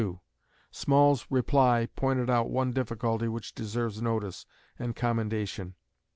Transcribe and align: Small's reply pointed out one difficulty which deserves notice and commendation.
Small's 0.71 1.27
reply 1.29 1.87
pointed 1.95 2.27
out 2.27 2.49
one 2.49 2.73
difficulty 2.73 3.27
which 3.27 3.53
deserves 3.53 4.01
notice 4.01 4.47
and 4.79 4.95
commendation. 4.95 5.75